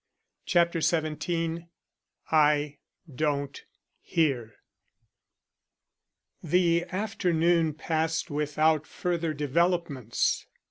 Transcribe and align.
CHAPTER 0.47 0.81
XVII 0.81 1.67
"I 2.31 2.79
DON'T 3.13 3.63
HEAR" 4.01 4.55
The 6.41 6.85
afternoon 6.91 7.75
passed 7.75 8.31
without 8.31 8.87
further 8.87 9.35
developments. 9.35 10.47